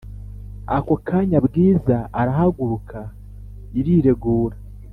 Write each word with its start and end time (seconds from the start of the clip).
akokanya 0.77 1.37
bwiza 1.45 1.97
arahaguruka 2.19 2.99
iriregura 3.79 4.55